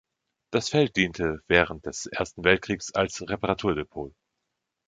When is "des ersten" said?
1.85-2.43